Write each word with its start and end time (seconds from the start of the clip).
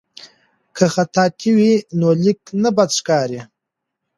که 0.75 0.85
خطاطي 0.95 1.49
وي 1.57 1.73
نو 1.99 2.07
لیک 2.23 2.41
نه 2.61 2.69
بد 2.75 2.89
ښکاریږي. 2.97 3.41